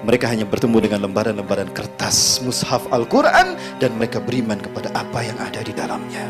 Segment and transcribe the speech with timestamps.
[0.00, 5.60] Mereka hanya bertemu dengan lembaran-lembaran kertas mushaf Al-Quran dan mereka beriman kepada apa yang ada
[5.60, 6.24] di dalamnya.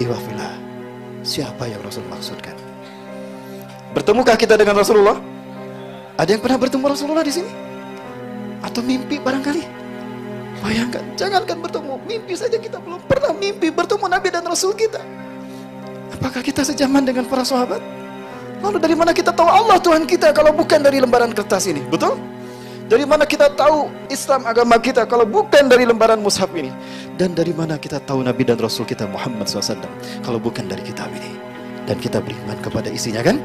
[0.00, 0.56] Iwafillah,
[1.20, 2.56] siapa yang Rasul maksudkan?
[3.92, 5.20] Bertemukah kita dengan Rasulullah?
[6.16, 7.52] Ada yang pernah bertemu Rasulullah di sini?
[8.64, 9.84] Atau mimpi barangkali?
[10.64, 15.02] Bayangkan, jangankan bertemu, mimpi saja kita belum pernah mimpi bertemu Nabi dan Rasul kita.
[16.16, 17.84] Apakah kita sejaman dengan para sahabat?
[18.64, 21.84] Lalu dari mana kita tahu Allah Tuhan kita kalau bukan dari lembaran kertas ini?
[21.84, 22.31] Betul?
[22.92, 26.68] Dari mana kita tahu Islam agama kita kalau bukan dari lembaran mushaf ini?
[27.16, 29.80] Dan dari mana kita tahu Nabi dan Rasul kita Muhammad SAW
[30.20, 31.32] kalau bukan dari kitab ini?
[31.88, 33.40] Dan kita beriman kepada isinya kan?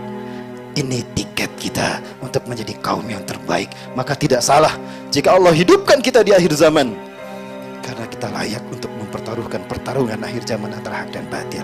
[0.75, 3.72] Ini tiket kita untuk menjadi kaum yang terbaik.
[3.95, 4.75] Maka tidak salah
[5.16, 6.91] jika Allah hidupkan kita di akhir zaman.
[7.80, 11.64] Karena kita layak untuk mempertaruhkan pertarungan akhir zaman antara hak dan batil.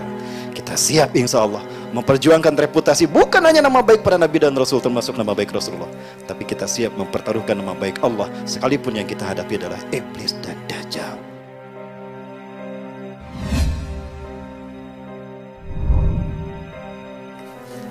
[0.64, 1.60] Kita siap insya Allah
[1.92, 5.92] memperjuangkan reputasi bukan hanya nama baik para nabi dan rasul termasuk nama baik Rasulullah
[6.24, 11.20] tapi kita siap mempertaruhkan nama baik Allah sekalipun yang kita hadapi adalah iblis dan dajjal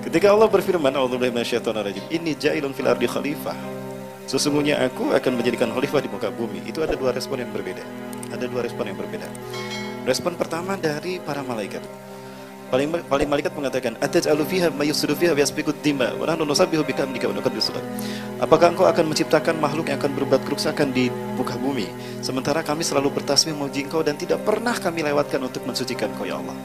[0.02, 3.56] Ketika Allah berfirman, "A'udzubillahi Ini ja'ilun fil ardi khalifah."
[4.30, 6.62] Sesungguhnya aku akan menjadikan khalifah di muka bumi.
[6.66, 7.82] Itu ada dua respon yang berbeda.
[8.30, 9.26] Ada dua respon yang berbeda.
[10.06, 11.82] Respon pertama dari para malaikat.
[12.74, 17.30] Paling paling malaikat mengatakan, "Ataj'alu fiha may yufsidu fiha yasfiku dima wa nahnu nusabbihu bihamdika
[17.30, 17.86] wa nuqaddisu lak."
[18.42, 21.06] Apakah engkau akan menciptakan makhluk yang akan berbuat kerusakan di
[21.38, 21.86] muka bumi
[22.18, 26.34] sementara kami selalu bertasbih memuji engkau dan tidak pernah kami lewatkan untuk mensucikan engkau ya
[26.42, 26.58] Allah.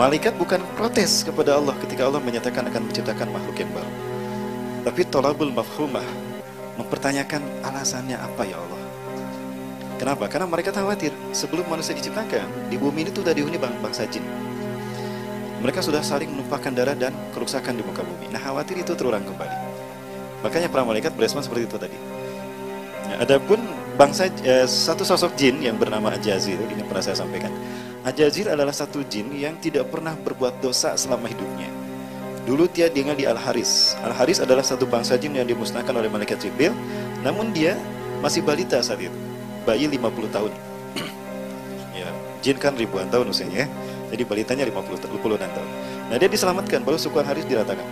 [0.00, 3.92] Malaikat bukan protes kepada Allah ketika Allah menyatakan akan menciptakan makhluk yang baru.
[4.88, 6.08] Tapi tolabul mafhumah
[6.80, 8.85] mempertanyakan alasannya apa ya Allah.
[9.96, 10.28] Kenapa?
[10.28, 14.20] Karena mereka khawatir sebelum manusia diciptakan di bumi ini sudah dihuni bang bangsa jin.
[15.64, 18.28] Mereka sudah saling menumpahkan darah dan kerusakan di muka bumi.
[18.28, 19.56] Nah khawatir itu terulang kembali.
[20.44, 21.96] Makanya para malaikat berespon seperti itu tadi.
[23.08, 23.56] Nah, adapun
[23.96, 27.48] bangsa eh, satu sosok jin yang bernama Ajazil ini pernah saya sampaikan.
[28.04, 31.72] Ajazil adalah satu jin yang tidak pernah berbuat dosa selama hidupnya.
[32.44, 33.98] Dulu dia tinggal di Al-Haris.
[34.06, 36.70] Al-Haris adalah satu bangsa jin yang dimusnahkan oleh malaikat Jibril,
[37.26, 37.74] namun dia
[38.22, 39.25] masih balita saat itu
[39.66, 40.52] bayi 50 tahun.
[41.98, 42.08] ya,
[42.40, 43.66] jin kan ribuan tahun usianya.
[44.06, 45.68] Jadi balitanya 50 50 tahun.
[46.06, 47.82] Nah, dia diselamatkan baru suku Al-Haris diratakan.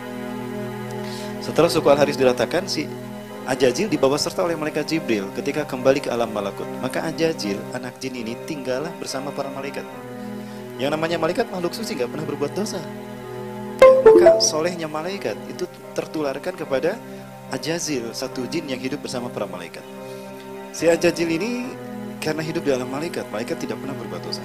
[1.43, 2.87] Setelah suku Al-Haris diratakan si
[3.45, 6.65] Ajajil dibawa serta oleh malaikat Jibril ketika kembali ke alam malakut.
[6.81, 9.85] Maka Ajajil, anak jin ini tinggallah bersama para malaikat.
[10.81, 12.81] Yang namanya malaikat makhluk suci nggak pernah berbuat dosa.
[14.01, 16.97] Maka solehnya malaikat itu tertularkan kepada
[17.53, 19.85] Ajazil, satu jin yang hidup bersama para malaikat.
[20.75, 21.71] Si Ajajil ini
[22.19, 24.43] karena hidup di alam malaikat, malaikat tidak pernah berbuat dosa.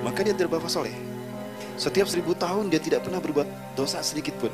[0.00, 0.96] Maka dia terbawa soleh.
[1.76, 4.48] Setiap seribu tahun dia tidak pernah berbuat dosa sedikit pun.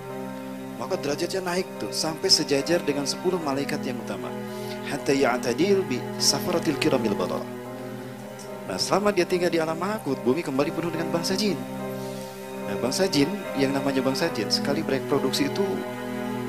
[0.75, 4.27] Maka derajatnya naik tuh sampai sejajar dengan sepuluh malaikat yang utama.
[4.91, 7.47] Hatta ya'tadil bi safaratil kiramil barah.
[8.67, 11.55] Nah selama dia tinggal di alam malakut, bumi kembali penuh dengan bangsa jin.
[12.67, 15.63] Nah bangsa jin yang namanya bangsa jin sekali bereproduksi itu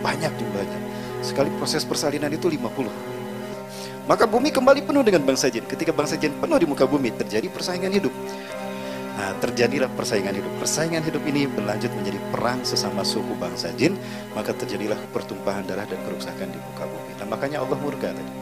[0.01, 0.81] banyak jumlahnya.
[1.21, 3.14] Sekali proses persalinan itu 50
[4.05, 5.65] maka bumi kembali penuh dengan bangsa jin.
[5.65, 8.13] Ketika bangsa jin penuh di muka bumi, terjadi persaingan hidup.
[9.15, 10.53] Nah, terjadilah persaingan hidup.
[10.61, 13.97] Persaingan hidup ini berlanjut menjadi perang sesama suku bangsa jin,
[14.37, 17.11] maka terjadilah pertumpahan darah dan kerusakan di muka bumi.
[17.17, 18.33] Nah, makanya Allah murka tadi.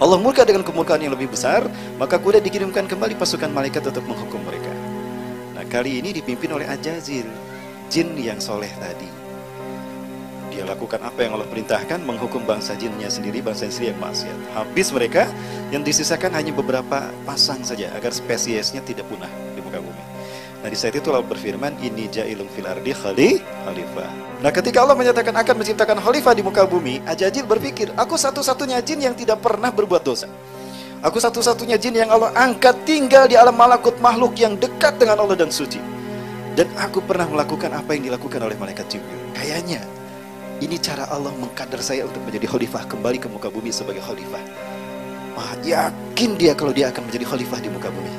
[0.00, 1.68] Allah murka dengan kemurkaan yang lebih besar,
[2.00, 4.72] maka kuda dikirimkan kembali pasukan malaikat untuk menghukum mereka.
[5.54, 7.28] Nah, kali ini dipimpin oleh Ajazil,
[7.92, 9.21] jin yang soleh tadi
[10.52, 14.92] dia lakukan apa yang Allah perintahkan menghukum bangsa jinnya sendiri bangsa sendiri yang maksiat habis
[14.92, 15.24] mereka
[15.72, 20.04] yang disisakan hanya beberapa pasang saja agar spesiesnya tidak punah di muka bumi
[20.60, 24.10] nah di saat itu Allah berfirman ini jailun fil ardi khali khalifah
[24.44, 29.00] nah ketika Allah menyatakan akan menciptakan khalifah di muka bumi Ajajil berpikir aku satu-satunya jin
[29.00, 30.28] yang tidak pernah berbuat dosa
[31.02, 35.34] Aku satu-satunya jin yang Allah angkat tinggal di alam malakut makhluk yang dekat dengan Allah
[35.34, 35.82] dan suci.
[36.54, 39.18] Dan aku pernah melakukan apa yang dilakukan oleh malaikat Jibril.
[39.34, 39.82] Kayaknya
[40.62, 44.42] ini cara Allah mengkader saya untuk menjadi khalifah kembali ke muka bumi sebagai khalifah.
[45.34, 48.12] Wah, yakin dia kalau dia akan menjadi khalifah di muka bumi.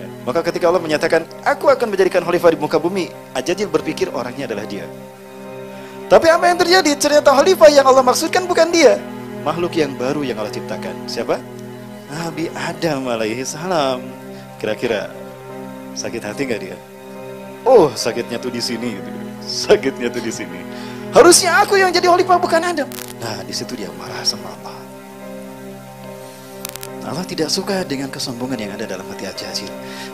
[0.00, 0.06] Ya.
[0.24, 4.64] Maka ketika Allah menyatakan, aku akan menjadikan khalifah di muka bumi, Ajajil berpikir orangnya adalah
[4.64, 4.88] dia.
[6.08, 6.92] Tapi apa yang terjadi?
[6.96, 8.96] Ternyata khalifah yang Allah maksudkan bukan dia.
[9.44, 10.94] Makhluk yang baru yang Allah ciptakan.
[11.04, 11.36] Siapa?
[12.12, 14.04] Nabi Adam alaihi salam.
[14.60, 15.10] Kira-kira
[15.96, 16.76] sakit hati nggak dia?
[17.64, 18.94] Oh, sakitnya tuh di sini.
[18.94, 19.31] Gitu.
[19.46, 20.60] Sakitnya tuh di sini.
[21.12, 22.88] Harusnya aku yang jadi khalifah bukan Adam.
[23.20, 24.78] Nah, di situ dia marah sama Allah.
[27.02, 29.68] Allah tidak suka dengan kesombongan yang ada dalam hati Ajazil.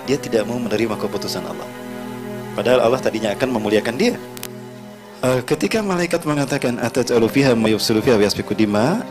[0.08, 1.68] Dia tidak mau menerima keputusan Allah.
[2.58, 4.18] Padahal Allah tadinya akan memuliakan dia.
[5.22, 8.18] Uh, ketika malaikat mengatakan ataj'alu fiha ma yufsidu fiha
[8.54, 9.02] dima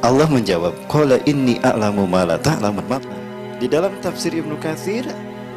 [0.00, 2.80] Allah menjawab qala inni a'lamu ma la ta'lamun
[3.60, 5.04] di dalam tafsir Ibnu Katsir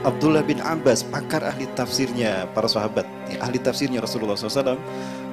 [0.02, 3.06] Abdullah bin Abbas pakar ahli tafsirnya para sahabat
[3.40, 4.76] ahli tafsirnya Rasulullah SAW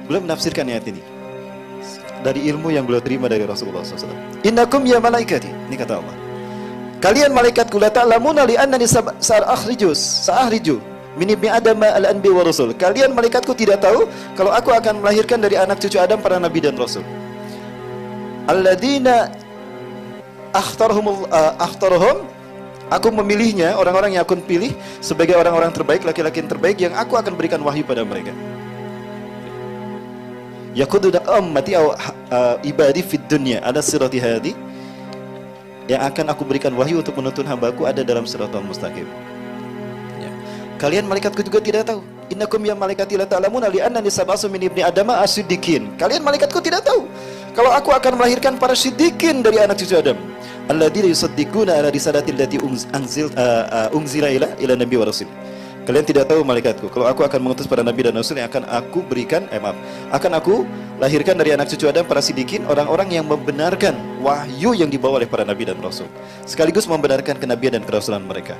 [0.07, 1.01] belum menafsirkan ayat ini.
[2.19, 5.47] Dari ilmu yang beliau terima dari Rasulullah SAW innakum ya malaikati.
[5.71, 6.15] Ini kata Allah.
[6.99, 10.83] Kalian malaikatku la ta'lamuna li annani sa'akhrijus sa'akhriju
[11.15, 12.75] min ibni Adam al-anbi wa rasul.
[12.75, 14.03] Kalian malaikatku tidak tahu
[14.35, 17.03] kalau aku akan melahirkan dari anak cucu Adam para nabi dan rasul.
[18.51, 19.31] Alladzina
[20.51, 22.27] akhtarhum uh, akhtarhum
[22.89, 27.33] aku memilihnya orang-orang yang aku pilih sebagai orang-orang terbaik laki-laki yang terbaik yang aku akan
[27.37, 28.33] berikan wahyu pada mereka.
[30.77, 31.97] Yakudu ummati aw
[32.29, 34.53] uh, ibadi fid dunya ada sirati hadi
[35.89, 39.09] yang akan aku berikan wahyu untuk menuntun hambaku ada dalam siratal mustaqim.
[40.79, 41.99] Kalian malaikatku juga tidak tahu.
[42.29, 45.97] Innakum ya malaikati la ta'lamuna li annani sabasu min ibni adama asyiddiqin.
[45.99, 47.03] Kalian malaikatku tidak tahu
[47.51, 50.15] kalau aku akan melahirkan para siddiqin dari anak cucu Adam.
[50.69, 55.09] Alladzina yusaddiquna ala risalati allati unzil uh, uh, unzila ila ila nabi wa.
[55.89, 59.01] Kalian tidak tahu malaikatku kalau aku akan mengutus para nabi dan rasul yang akan aku
[59.09, 59.73] berikan eh maaf,
[60.13, 60.61] akan aku
[61.01, 65.41] lahirkan dari anak cucu Adam para sidikin orang-orang yang membenarkan wahyu yang dibawa oleh para
[65.41, 66.05] nabi dan rasul
[66.45, 68.53] sekaligus membenarkan kenabian dan kerasulan mereka.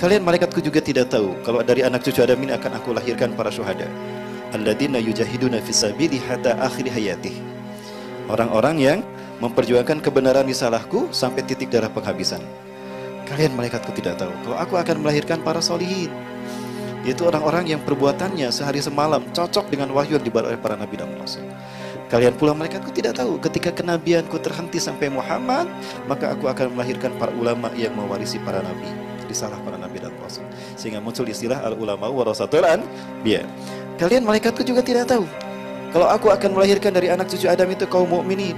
[0.00, 3.52] Kalian malaikatku juga tidak tahu kalau dari anak cucu Adam ini akan aku lahirkan para
[3.52, 3.84] syuhada.
[4.56, 7.36] Alladzina yujahiduna fisabili hatta akhir hayatih.
[8.32, 8.98] Orang-orang yang
[9.40, 12.40] memperjuangkan kebenaran di salahku sampai titik darah penghabisan.
[13.24, 16.12] Kalian malaikatku tidak tahu kalau aku akan melahirkan para solihin
[17.00, 21.08] yaitu orang-orang yang perbuatannya sehari semalam cocok dengan wahyu yang dibawa oleh para nabi dan
[21.16, 21.40] rasul.
[22.12, 25.70] Kalian pula malaikatku tidak tahu ketika kenabianku terhenti sampai Muhammad,
[26.10, 28.90] maka aku akan melahirkan para ulama yang mewarisi para nabi,
[29.30, 30.42] risalah para nabi dan rasul.
[30.74, 32.66] Sehingga muncul istilah al ulama warasatul
[33.22, 33.46] biar.
[33.96, 35.24] Kalian malaikatku juga tidak tahu
[35.90, 38.54] kalau aku akan melahirkan dari anak cucu Adam itu kaum mukminin,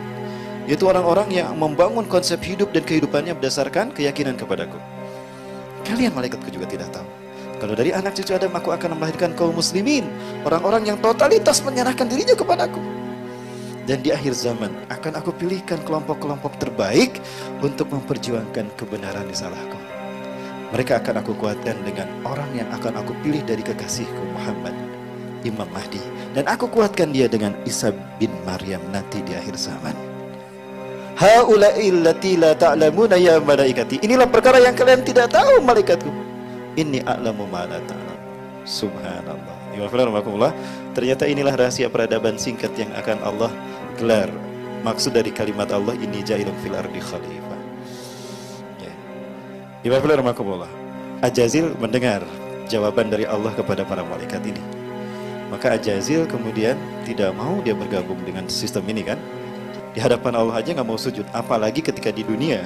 [0.70, 4.79] yaitu orang-orang yang membangun konsep hidup dan kehidupannya berdasarkan keyakinan kepadaku.
[5.82, 7.23] Kalian malaikatku juga tidak tahu
[7.62, 10.03] kalau dari anak cucu Adam aku akan melahirkan kaum muslimin,
[10.43, 12.82] orang-orang yang totalitas menyerahkan dirinya kepadaku.
[13.87, 17.23] Dan di akhir zaman akan aku pilihkan kelompok-kelompok terbaik
[17.62, 19.79] untuk memperjuangkan kebenaran di salahku.
[20.75, 24.75] Mereka akan aku kuatkan dengan orang yang akan aku pilih dari kekasihku Muhammad,
[25.47, 26.03] Imam Mahdi.
[26.35, 30.12] Dan aku kuatkan dia dengan Isa bin Maryam nanti di akhir zaman.
[31.19, 34.00] La ta'lamuna ya malaikati.
[34.03, 36.11] Inilah perkara yang kalian tidak tahu malaikatku.
[36.81, 38.19] Inni a'lamu ma la ta'lam.
[38.64, 39.56] Subhanallah.
[40.93, 43.53] Ternyata inilah rahasia peradaban singkat yang akan Allah
[43.97, 44.29] gelar.
[44.82, 47.61] Maksud dari kalimat Allah ini jahilun fil ardi khalifah.
[48.82, 48.93] Ya.
[51.23, 52.26] Ajazil mendengar
[52.67, 54.58] jawaban dari Allah kepada para malaikat ini.
[55.55, 56.75] Maka Ajazil kemudian
[57.06, 59.20] tidak mau dia bergabung dengan sistem ini kan.
[59.93, 62.65] Di hadapan Allah aja nggak mau sujud, apalagi ketika di dunia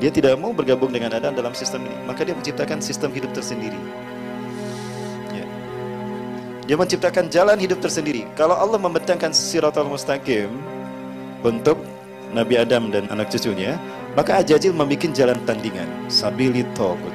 [0.00, 1.96] dia tidak mau bergabung dengan Adam dalam sistem ini.
[2.08, 3.76] Maka dia menciptakan sistem hidup tersendiri.
[5.36, 5.44] Ya.
[6.64, 8.24] Dia menciptakan jalan hidup tersendiri.
[8.32, 10.48] Kalau Allah membentangkan siratul mustaqim
[11.44, 11.76] untuk
[12.32, 13.76] Nabi Adam dan anak cucunya,
[14.16, 17.12] maka Ajajil membuat jalan tandingan, sabili togut.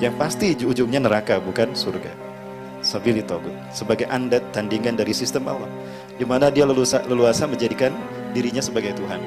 [0.00, 2.10] Yang pasti ujungnya neraka, bukan surga.
[2.80, 3.52] Sabili togut.
[3.76, 5.68] Sebagai andat tandingan dari sistem Allah.
[6.16, 7.94] Di mana dia leluasa, leluasa menjadikan
[8.32, 9.20] dirinya sebagai Tuhan.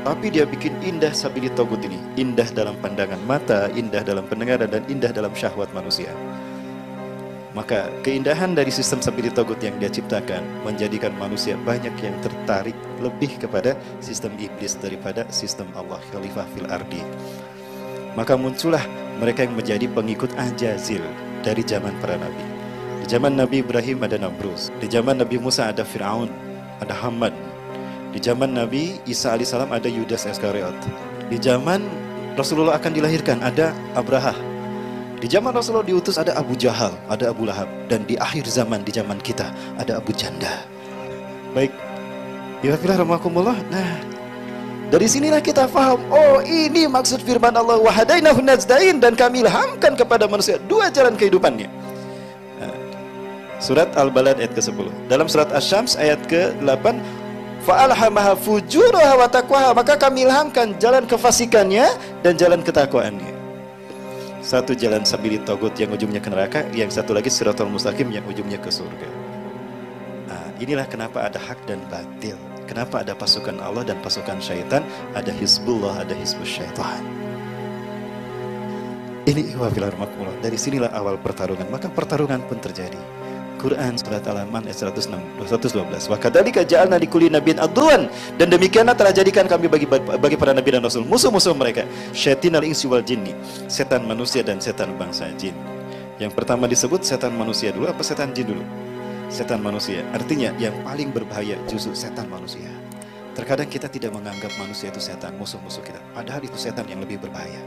[0.00, 2.00] Tapi dia bikin indah sabili togut ini.
[2.16, 6.08] Indah dalam pandangan mata, indah dalam pendengaran, dan indah dalam syahwat manusia.
[7.50, 13.36] Maka keindahan dari sistem sabili togut yang dia ciptakan menjadikan manusia banyak yang tertarik lebih
[13.42, 17.02] kepada sistem iblis daripada sistem Allah Khalifah fil ardi.
[18.14, 18.82] Maka muncullah
[19.18, 21.02] mereka yang menjadi pengikut Ajazil
[21.42, 22.46] dari zaman para nabi.
[23.02, 26.30] Di zaman Nabi Ibrahim ada Namrus, di zaman Nabi Musa ada Fir'aun,
[26.78, 27.34] ada Hamad,
[28.10, 30.74] di zaman Nabi Isa alaihissalam ada Yudas Iskariot.
[31.30, 31.86] Di zaman
[32.34, 34.34] Rasulullah akan dilahirkan ada Abraha.
[35.20, 37.68] Di zaman Rasulullah diutus ada Abu Jahal, ada Abu Lahab.
[37.86, 40.64] Dan di akhir zaman, di zaman kita ada Abu Janda.
[41.52, 41.70] Baik.
[42.64, 43.56] Iwafilah rahmakumullah.
[43.68, 44.00] Nah,
[44.88, 50.24] dari sinilah kita faham, oh ini maksud firman Allah wahadainahu najdain dan kami ilhamkan kepada
[50.26, 51.68] manusia dua jalan kehidupannya.
[52.58, 52.74] Nah,
[53.60, 54.88] surat Al-Balad ayat ke-10.
[55.06, 56.96] Dalam surat Asy-Syams ayat ke-8
[57.64, 59.70] fa'alhamaha fujuraha wa taqwaha.
[59.76, 61.86] Maka kami ilhamkan jalan kefasikannya
[62.24, 63.32] dan jalan ketakwaannya.
[64.40, 68.56] Satu jalan sabili togut yang ujungnya ke neraka yang satu lagi siratul mustaqim yang ujungnya
[68.56, 69.08] ke surga.
[70.26, 72.40] Nah, inilah kenapa ada hak dan batil.
[72.64, 74.80] Kenapa ada pasukan Allah dan pasukan syaitan?
[75.12, 77.02] Ada hizbullah ada hizbus syaitan.
[79.28, 79.92] Ini wafilah
[80.40, 81.68] dari sinilah awal pertarungan.
[81.68, 83.19] Maka pertarungan pun terjadi
[83.60, 85.12] Quran surat Al-An'am ayat 106
[85.44, 86.08] 112.
[86.08, 88.08] Wa kadzalika ja'alna likulli nabiyyin aduan
[88.40, 91.84] dan demikianlah telah jadikan kami bagi bagi para nabi dan rasul musuh-musuh mereka
[92.16, 93.36] syaitinal insi wal jinni,
[93.68, 95.52] setan manusia dan setan bangsa jin.
[96.16, 98.64] Yang pertama disebut setan manusia dulu apa setan jin dulu?
[99.28, 100.02] Setan manusia.
[100.16, 102.66] Artinya yang paling berbahaya justru setan manusia.
[103.30, 106.02] Terkadang kita tidak menganggap manusia itu setan, musuh-musuh kita.
[106.12, 107.62] Padahal itu setan yang lebih berbahaya.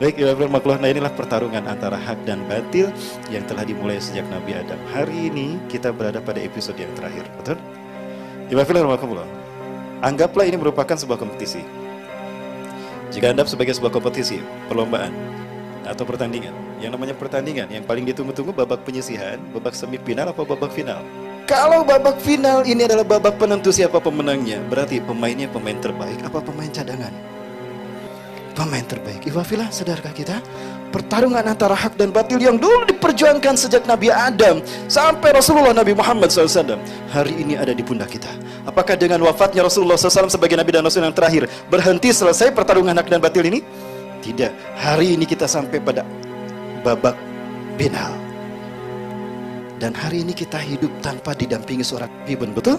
[0.00, 2.88] Baik, Ibu Makhluk, nah inilah pertarungan antara hak dan batil
[3.28, 4.80] yang telah dimulai sejak Nabi Adam.
[4.96, 7.60] Hari ini kita berada pada episode yang terakhir, betul?
[8.48, 9.28] Ibu Makhluk,
[10.00, 11.60] anggaplah ini merupakan sebuah kompetisi.
[13.12, 14.40] Jika Anda sebagai sebuah kompetisi,
[14.72, 15.12] perlombaan,
[15.84, 21.04] atau pertandingan, yang namanya pertandingan, yang paling ditunggu-tunggu babak penyisihan, babak semifinal, atau babak final.
[21.44, 26.72] Kalau babak final ini adalah babak penentu siapa pemenangnya, berarti pemainnya pemain terbaik apa pemain
[26.72, 27.12] cadangan?
[28.54, 29.26] Pemain terbaik.
[29.26, 30.42] Iwafilah, sadarkah kita?
[30.90, 34.58] Pertarungan antara hak dan batil yang dulu diperjuangkan sejak Nabi Adam
[34.90, 36.82] sampai Rasulullah Nabi Muhammad SAW.
[37.14, 38.30] Hari ini ada di pundak kita.
[38.66, 43.06] Apakah dengan wafatnya Rasulullah SAW sebagai Nabi dan Rasul yang terakhir berhenti selesai pertarungan hak
[43.06, 43.62] dan batil ini?
[44.20, 44.52] Tidak.
[44.82, 46.02] Hari ini kita sampai pada
[46.82, 47.14] babak
[47.78, 48.12] final.
[49.80, 52.76] Dan hari ini kita hidup tanpa didampingi seorang pibun, betul?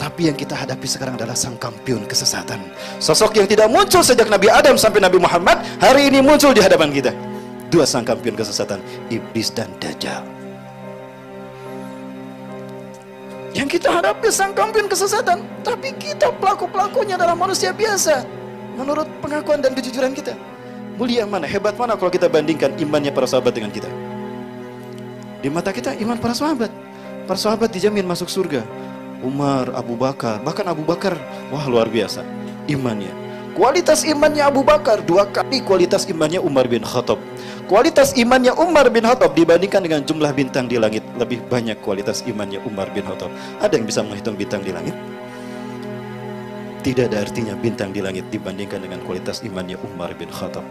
[0.00, 2.58] Tapi yang kita hadapi sekarang adalah sang kampion kesesatan.
[2.96, 6.88] Sosok yang tidak muncul sejak Nabi Adam sampai Nabi Muhammad, hari ini muncul di hadapan
[6.90, 7.12] kita.
[7.68, 8.80] Dua sang kampion kesesatan,
[9.12, 10.24] iblis dan dajjal.
[13.52, 18.24] Yang kita hadapi sang kampion kesesatan, tapi kita pelaku-pelakunya adalah manusia biasa.
[18.80, 20.32] Menurut pengakuan dan kejujuran kita.
[20.96, 23.88] Mulia mana, hebat mana kalau kita bandingkan imannya para sahabat dengan kita.
[25.44, 26.72] Di mata kita iman para sahabat.
[27.28, 28.64] Para sahabat dijamin masuk surga
[29.22, 31.14] Umar, Abu Bakar, bahkan Abu Bakar,
[31.54, 32.26] wah luar biasa
[32.66, 33.10] imannya.
[33.52, 37.20] Kualitas imannya Abu Bakar dua kali kualitas imannya Umar bin Khattab.
[37.68, 42.64] Kualitas imannya Umar bin Khattab dibandingkan dengan jumlah bintang di langit lebih banyak kualitas imannya
[42.64, 43.28] Umar bin Khattab.
[43.60, 44.96] Ada yang bisa menghitung bintang di langit?
[46.82, 50.64] Tidak ada artinya bintang di langit dibandingkan dengan kualitas imannya Umar bin Khattab.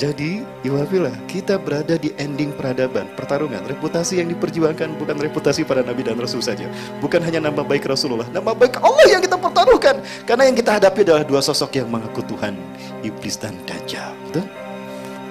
[0.00, 6.00] Jadi, iwafilah, kita berada di ending peradaban, pertarungan, reputasi yang diperjuangkan bukan reputasi para nabi
[6.00, 6.72] dan rasul saja.
[7.04, 10.00] Bukan hanya nama baik Rasulullah, nama baik Allah yang kita pertaruhkan.
[10.24, 12.56] Karena yang kita hadapi adalah dua sosok yang mengaku Tuhan,
[13.04, 14.16] iblis dan dajjal.
[14.24, 14.48] Betul?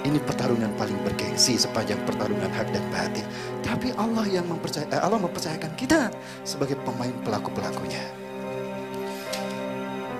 [0.06, 3.26] Ini pertarungan paling bergengsi sepanjang pertarungan hak dan batin.
[3.66, 6.14] Tapi Allah yang mempercaya, eh, Allah mempercayakan kita
[6.46, 8.06] sebagai pemain pelaku-pelakunya.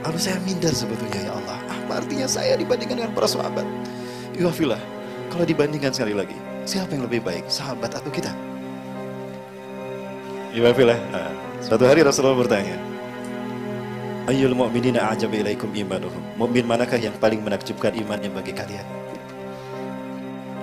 [0.02, 1.59] Lalu saya minder sebetulnya ya Allah.
[1.71, 4.00] Apa artinya saya dibandingkan dengan para sahabat?
[4.40, 4.80] Iwafilah,
[5.28, 6.32] kalau dibandingkan sekali lagi,
[6.64, 8.32] siapa yang lebih baik, sahabat atau kita?
[10.56, 11.28] Iwafilah, nah,
[11.61, 12.73] suatu hari Rasulullah bertanya,
[14.32, 16.25] Ayyul mu'minina a'jab ilaikum imanuhum.
[16.40, 18.87] Mukmin manakah yang paling menakjubkan imannya bagi kalian?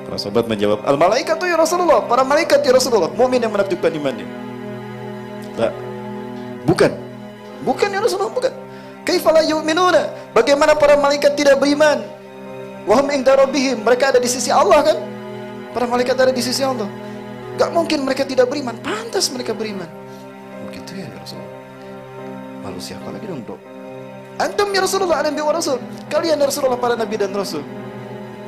[0.09, 4.25] Para sahabat menjawab, Al malaikat ya Rasulullah, para malaikat ya Rasulullah, mukmin yang menakjubkan imannya.
[5.53, 5.69] Tak.
[6.65, 6.91] Bukan.
[7.61, 8.53] Bukan ya Rasulullah, bukan.
[9.05, 10.33] Kaifala yu'minuna?
[10.33, 12.16] Bagaimana para malaikat tidak beriman?
[12.87, 13.83] Wahum inda rabbihim.
[13.83, 14.97] Mereka ada di sisi Allah kan?
[15.75, 16.87] Para malaikat ada di sisi Allah.
[17.59, 18.79] Gak mungkin mereka tidak beriman.
[18.79, 19.91] Pantas mereka beriman.
[20.71, 21.55] Begitu ya, ya Rasulullah.
[22.63, 23.59] Lalu siapa lagi dong, dok?
[24.37, 25.77] Antum ya Rasulullah, Nabi wa Rasul.
[26.07, 27.65] Kalian ya Rasulullah para Nabi dan Rasul.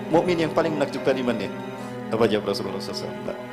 [0.08, 1.52] Mukmin yang paling menakjubkan imannya.
[2.10, 3.49] Apa jawab Rasulullah SAW?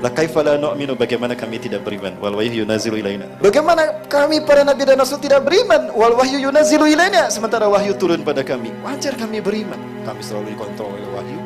[0.00, 3.28] La kaifa la nu'minu bagaimana kami tidak beriman wal wahyu yunazilu ilaina.
[3.36, 8.24] Bagaimana kami para nabi dan rasul tidak beriman wal wahyu yunazilu ilaina sementara wahyu turun
[8.24, 8.72] pada kami.
[8.80, 9.76] Wajar kami beriman.
[10.08, 11.38] Kami selalu dikontrol oleh wahyu.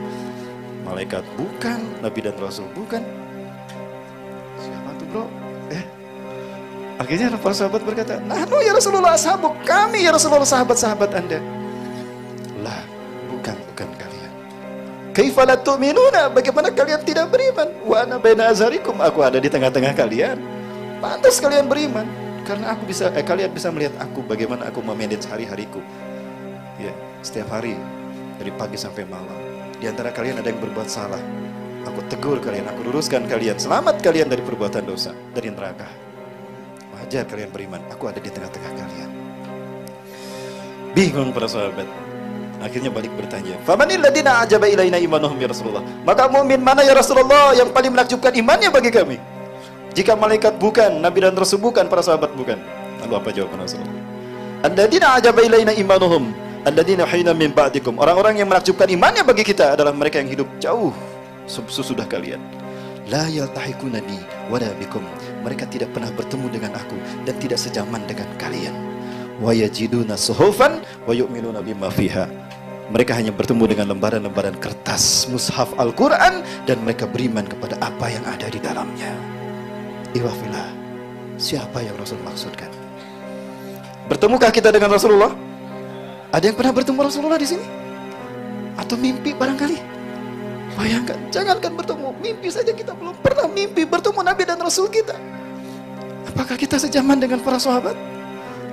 [0.87, 3.02] Malaikat bukan, nabi dan rasul bukan.
[4.62, 5.25] Siapa tuh, Bro?
[5.75, 5.84] Eh.
[7.02, 11.63] Akhirnya para sahabat berkata, "Nah, ya Rasulullah ashabu, kami ya Rasulullah sahabat-sahabat Anda."
[15.14, 16.26] Kaifala tu'minuna?
[16.26, 17.71] Bagaimana kalian tidak beriman?
[17.87, 18.50] Wa ana baina.
[18.50, 20.42] Aku ada di tengah-tengah kalian.
[20.99, 22.02] Pantas kalian beriman
[22.44, 25.78] karena aku bisa eh, kalian bisa melihat aku bagaimana aku memanage hari-hariku.
[26.76, 26.90] Ya,
[27.23, 27.78] setiap hari
[28.37, 29.38] dari pagi sampai malam.
[29.78, 31.21] Di antara kalian ada yang berbuat salah.
[31.85, 35.85] Aku tegur kalian, aku luruskan kalian, selamat kalian dari perbuatan dosa, dari neraka.
[36.97, 39.11] Wajar kalian beriman, aku ada di tengah-tengah kalian.
[40.97, 41.85] Bingung para sahabat,
[42.64, 47.52] Akhirnya balik bertanya, "Famanil ladina ajaba ilaina imanuhum ya Rasulullah?" Maka mukmin mana ya Rasulullah
[47.52, 49.21] yang paling menakjubkan imannya bagi kami?
[49.92, 52.56] Jika malaikat bukan, nabi dan rasul bukan, para sahabat bukan.
[53.04, 53.94] Lalu apa jawaban Rasulullah?
[54.64, 56.33] Alladzina ajaba ilaina imanuhum
[56.64, 58.00] alladzina hina min ba'dikum.
[58.00, 60.90] Orang-orang yang menakjubkan imannya bagi kita adalah mereka yang hidup jauh
[61.47, 62.40] sesudah kalian.
[63.12, 64.16] La yaltahikuna bi
[64.49, 65.04] wala bikum.
[65.44, 66.97] Mereka tidak pernah bertemu dengan aku
[67.28, 68.73] dan tidak sejaman dengan kalian.
[69.44, 71.61] Wa yajiduna suhufan wa yu'minuna
[72.93, 78.45] Mereka hanya bertemu dengan lembaran-lembaran kertas mushaf Al-Quran dan mereka beriman kepada apa yang ada
[78.53, 79.09] di dalamnya.
[80.12, 80.69] Iwafillah,
[81.41, 82.69] siapa yang Rasul maksudkan?
[84.05, 85.33] Bertemukah kita dengan Rasulullah?
[86.29, 87.64] Ada yang pernah bertemu Rasulullah di sini?
[88.76, 89.97] Atau mimpi barangkali?
[90.76, 95.17] Bayangkan, jangankan bertemu, mimpi saja kita belum pernah mimpi bertemu Nabi dan Rasul kita.
[96.29, 97.97] Apakah kita sejaman dengan para sahabat?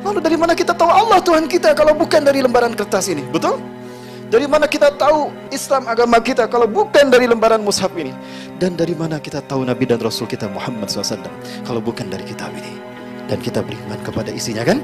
[0.03, 3.21] Lalu dari mana kita tahu Allah Tuhan kita kalau bukan dari lembaran kertas ini?
[3.29, 3.61] Betul?
[4.31, 8.15] Dari mana kita tahu Islam agama kita kalau bukan dari lembaran mushaf ini?
[8.55, 11.19] Dan dari mana kita tahu Nabi dan Rasul kita Muhammad SAW
[11.67, 12.79] kalau bukan dari kitab ini?
[13.27, 14.79] Dan kita beriman kepada isinya kan?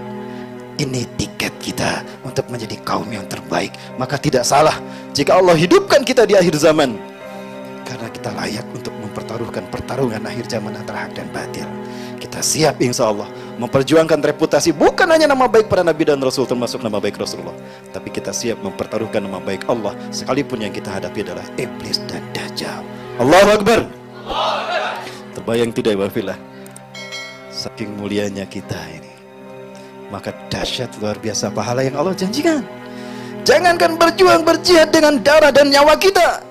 [0.75, 3.71] Ini tiket kita untuk menjadi kaum yang terbaik.
[3.95, 4.75] Maka tidak salah
[5.15, 6.99] jika Allah hidupkan kita di akhir zaman.
[7.87, 11.65] Karena kita layak untuk mempertaruhkan pertarungan akhir zaman antara hak dan batil.
[12.21, 13.25] Kita siap insya Allah
[13.57, 17.57] memperjuangkan reputasi bukan hanya nama baik para nabi dan rasul termasuk nama baik Rasulullah.
[17.89, 22.86] Tapi kita siap mempertaruhkan nama baik Allah sekalipun yang kita hadapi adalah iblis dan dajjal.
[23.17, 23.89] Allahu Akbar.
[25.33, 26.05] Terbayang tidak Ibu
[27.50, 29.13] saking mulianya kita ini.
[30.13, 32.62] Maka dahsyat luar biasa pahala yang Allah janjikan.
[33.41, 36.46] Jangankan berjuang berjihad dengan darah dan nyawa kita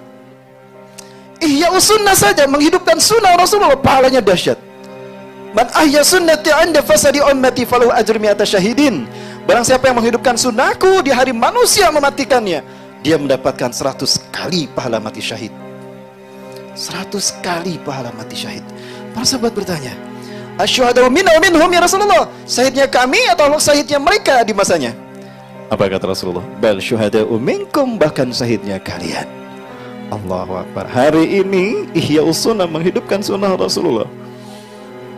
[1.41, 4.57] Ihya sunnah saja menghidupkan sunnah Rasulullah pahalanya dahsyat
[5.57, 9.09] Man ahya sunnati anda fasadi ummati falahu ajr mi'ata syahidin.
[9.49, 12.61] Barang siapa yang menghidupkan sunnahku di hari manusia mematikannya,
[13.01, 15.49] dia mendapatkan seratus kali pahala mati syahid.
[16.77, 18.61] Seratus kali pahala mati syahid.
[19.17, 19.97] Para sahabat bertanya,
[20.61, 22.29] Asyuhadau minna minhum ya Rasulullah.
[22.45, 24.93] Syahidnya kami atau syahidnya mereka di masanya?
[25.73, 26.45] Apa kata Rasulullah?
[26.61, 29.46] Bal syuhadau minkum bahkan syahidnya kalian.
[30.11, 30.87] Allahu Akbar.
[30.87, 34.07] Hari ini Ihya Sunnah menghidupkan sunnah Rasulullah.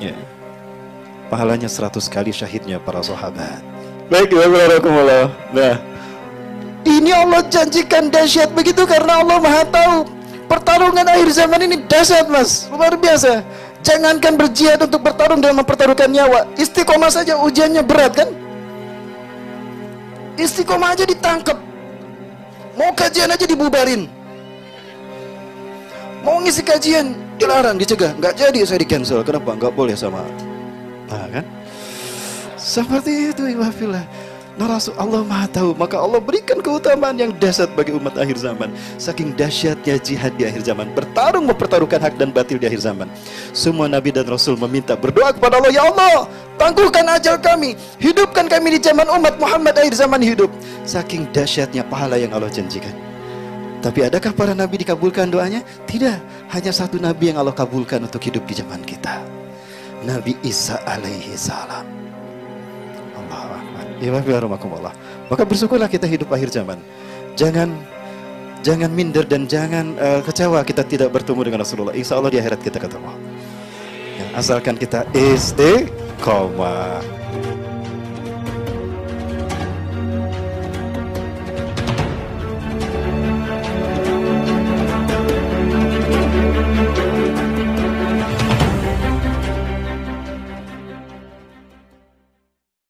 [0.01, 0.17] Ya
[1.29, 3.61] pahalanya seratus kali syahidnya para sahabat.
[4.09, 5.29] Baik, warahmatullah.
[5.53, 5.77] Nah,
[6.89, 9.97] ini Allah janjikan dahsyat begitu karena Allah Maha tahu
[10.49, 13.45] pertarungan akhir zaman ini dahsyat mas, luar biasa.
[13.85, 18.29] Jangankan berjihad untuk bertarung dan mempertaruhkan nyawa, istiqomah saja ujiannya berat kan?
[20.35, 21.59] Istiqomah aja ditangkap,
[22.75, 24.11] mau kajian aja dibubarin,
[26.23, 29.23] mau ngisi kajian dilarang, dicegah, nggak jadi saya di cancel.
[29.23, 29.55] Kenapa?
[29.55, 30.23] Nggak boleh sama
[31.09, 31.45] Nah, kan?
[32.61, 34.05] Seperti itu iwafillah.
[34.59, 38.75] Nah Rasul Allah maha tahu Maka Allah berikan keutamaan yang dahsyat bagi umat akhir zaman
[38.99, 43.07] Saking dahsyatnya jihad di akhir zaman Bertarung mempertaruhkan hak dan batil di akhir zaman
[43.55, 46.27] Semua Nabi dan Rasul meminta Berdoa kepada Allah Ya Allah
[46.59, 50.51] tangguhkan ajal kami Hidupkan kami di zaman umat Muhammad akhir zaman hidup
[50.83, 52.91] Saking dahsyatnya pahala yang Allah janjikan
[53.79, 55.63] Tapi adakah para Nabi dikabulkan doanya?
[55.87, 59.39] Tidak Hanya satu Nabi yang Allah kabulkan untuk hidup di zaman kita
[60.07, 61.83] Nabi Isa alaihi salam.
[63.19, 64.95] Allah Akbar.
[65.29, 66.79] Maka bersyukurlah kita hidup akhir zaman.
[67.35, 67.75] Jangan
[68.63, 71.95] jangan minder dan jangan uh, kecewa kita tidak bertemu dengan Rasulullah.
[71.99, 73.11] Insya Allah di akhirat kita ketemu.
[74.19, 77.18] Ya, asalkan kita istiqomah.